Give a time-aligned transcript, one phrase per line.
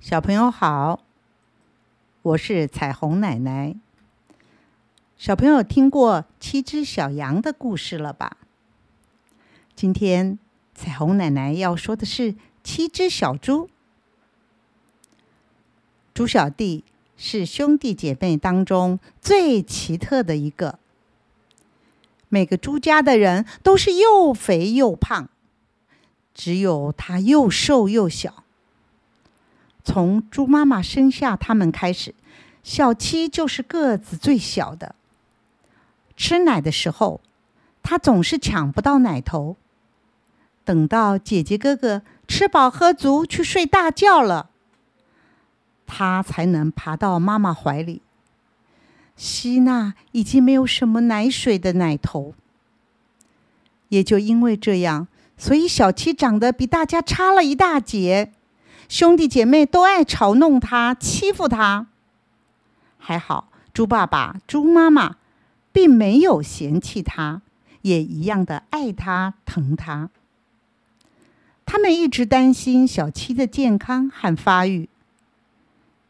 [0.00, 1.00] 小朋友好，
[2.22, 3.76] 我是彩虹奶奶。
[5.18, 8.38] 小朋友听过七只小羊的故事了吧？
[9.76, 10.38] 今天
[10.74, 12.34] 彩虹奶奶要说的是
[12.64, 13.68] 七只小猪。
[16.14, 16.82] 猪小弟
[17.18, 20.78] 是兄弟姐妹当中最奇特的一个。
[22.30, 25.28] 每个猪家的人都是又肥又胖，
[26.32, 28.44] 只有他又瘦又小。
[29.82, 32.14] 从猪妈妈生下他们开始，
[32.62, 34.94] 小七就是个子最小的。
[36.16, 37.20] 吃奶的时候，
[37.82, 39.56] 他总是抢不到奶头。
[40.64, 44.50] 等到姐姐哥哥吃饱喝足去睡大觉了，
[45.86, 48.02] 他才能爬到妈妈怀里，
[49.16, 52.34] 吸那已经没有什么奶水的奶头。
[53.88, 58.32] 也就因为这样，所以小七长得比大家差了一大截。
[58.90, 61.86] 兄弟姐妹都爱嘲弄他、欺负他。
[62.98, 65.18] 还好，猪爸爸、猪妈妈
[65.70, 67.40] 并没有嫌弃他，
[67.82, 70.10] 也一样的爱他、疼他。
[71.64, 74.88] 他们一直担心小七的健康和发育。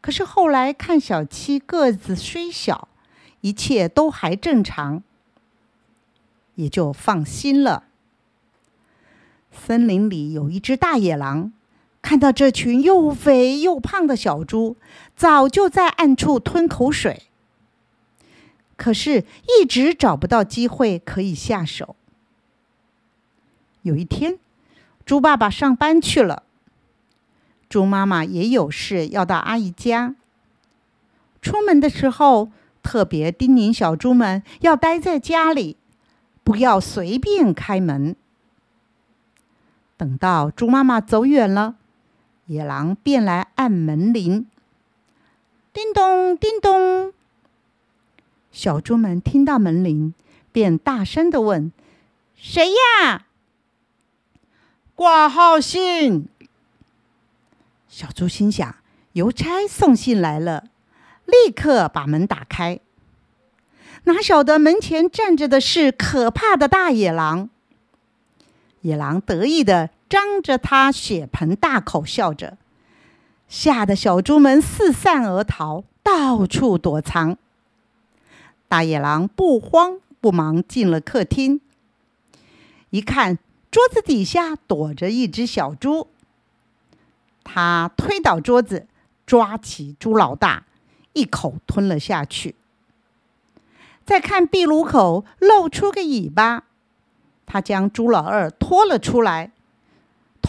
[0.00, 2.86] 可是后来看小七个子虽小，
[3.40, 5.02] 一切都还正常，
[6.54, 7.86] 也就放心了。
[9.50, 11.52] 森林里有一只大野狼。
[12.08, 14.78] 看到这群又肥又胖的小猪，
[15.14, 17.24] 早就在暗处吞口水，
[18.78, 21.96] 可是一直找不到机会可以下手。
[23.82, 24.38] 有一天，
[25.04, 26.44] 猪爸爸上班去了，
[27.68, 30.16] 猪妈妈也有事要到阿姨家。
[31.42, 32.50] 出门的时候，
[32.82, 35.76] 特别叮咛小猪们要待在家里，
[36.42, 38.16] 不要随便开门。
[39.98, 41.74] 等到猪妈妈走远了。
[42.48, 44.46] 野狼便来按门铃，
[45.74, 47.12] 叮咚叮咚。
[48.50, 50.14] 小猪们听到门铃，
[50.50, 51.70] 便大声的问
[52.34, 53.26] ：“谁呀？”
[54.96, 56.26] 挂号信。
[57.86, 58.76] 小猪心想：
[59.12, 60.64] 邮差送信来了，
[61.26, 62.80] 立刻把门打开。
[64.04, 67.50] 哪晓得门前站着的是可怕的大野狼。
[68.80, 69.90] 野狼得意的。
[70.08, 72.56] 张着他血盆大口笑着，
[73.48, 77.36] 吓得小猪们四散而逃，到处躲藏。
[78.68, 81.60] 大野狼不慌不忙进了客厅，
[82.90, 83.38] 一看
[83.70, 86.08] 桌子底下躲着一只小猪，
[87.44, 88.86] 他推倒桌子，
[89.26, 90.64] 抓起猪老大，
[91.12, 92.54] 一口吞了下去。
[94.04, 96.64] 再看壁炉口露出个尾巴，
[97.44, 99.52] 他将猪老二拖了出来。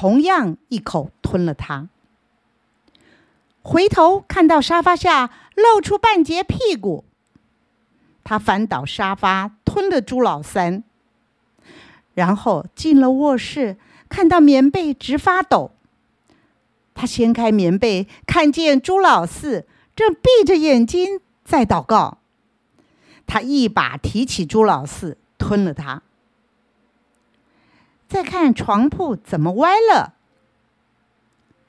[0.00, 1.88] 同样一口吞了它。
[3.62, 7.04] 回头看到沙发下露出半截屁股，
[8.22, 10.84] 他翻倒沙发吞了朱老三。
[12.14, 13.76] 然后进了卧室，
[14.08, 15.72] 看到棉被直发抖，
[16.94, 19.66] 他掀开棉被，看见朱老四
[19.96, 22.18] 正闭着眼睛在祷告。
[23.26, 26.02] 他一把提起朱老四，吞了他。
[28.08, 30.14] 再看床铺怎么歪了？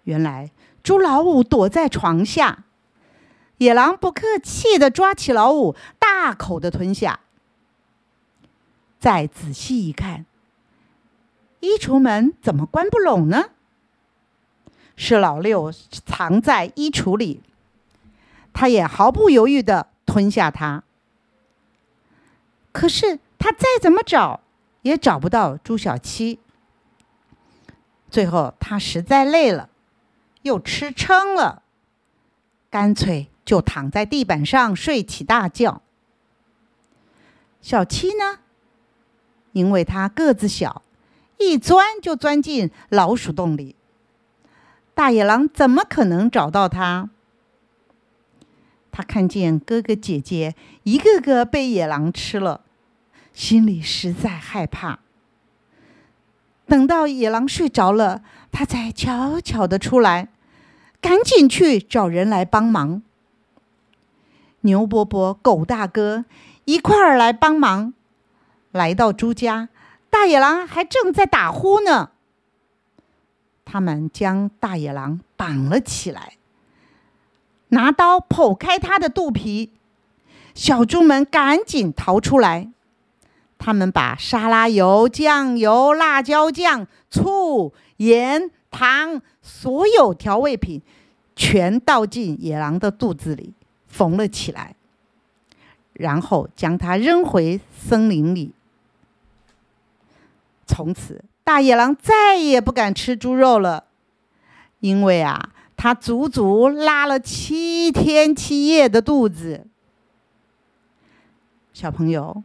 [0.06, 0.52] 原来
[0.82, 2.64] 猪老五躲在床下，
[3.58, 7.20] 野狼不客气的抓起老五，大口的吞下。
[8.98, 10.26] 再仔细一看，
[11.60, 13.50] 衣橱门怎么关不拢呢？
[14.96, 15.72] 是老六
[16.06, 17.42] 藏在衣橱里，
[18.52, 20.84] 他也毫不犹豫的吞下它。
[22.72, 24.42] 可是他再怎么找？
[24.82, 26.40] 也找不到朱小七。
[28.10, 29.70] 最后他实在累了，
[30.42, 31.62] 又吃撑了，
[32.70, 35.82] 干脆就躺在地板上睡起大觉。
[37.62, 38.40] 小七呢，
[39.52, 40.82] 因为他个子小，
[41.38, 43.76] 一钻就钻进老鼠洞里，
[44.94, 47.10] 大野狼怎么可能找到他？
[48.92, 52.62] 他看见哥哥姐姐一个个被野狼吃了。
[53.40, 55.00] 心里实在害怕。
[56.68, 58.22] 等到野狼睡着了，
[58.52, 60.28] 他才悄悄的出来，
[61.00, 63.02] 赶紧去找人来帮忙。
[64.60, 66.26] 牛伯伯、狗大哥
[66.66, 67.94] 一块儿来帮忙。
[68.72, 69.70] 来到猪家，
[70.10, 72.12] 大野狼还正在打呼呢。
[73.64, 76.34] 他们将大野狼绑了起来，
[77.70, 79.72] 拿刀剖开他的肚皮。
[80.54, 82.74] 小猪们赶紧逃出来。
[83.60, 90.82] 他们把沙拉油、酱油、辣椒酱、醋、盐、糖，所有调味品，
[91.36, 93.54] 全倒进野狼的肚子里，
[93.86, 94.76] 缝了起来，
[95.94, 98.54] 然后将它扔回森林里。
[100.66, 103.84] 从此，大野狼再也不敢吃猪肉了，
[104.80, 109.66] 因为啊，它足足拉了七天七夜的肚子。
[111.74, 112.44] 小朋友，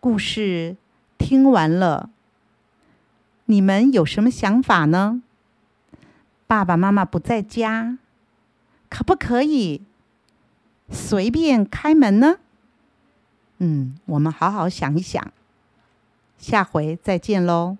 [0.00, 0.78] 故事
[1.18, 2.08] 听完了，
[3.44, 5.20] 你们有什么想法呢？
[6.46, 7.98] 爸爸妈妈不在家。
[8.88, 9.82] 可不可以
[10.88, 12.38] 随便开门呢？
[13.58, 15.32] 嗯，我们好好想一想，
[16.38, 17.76] 下回再见喽。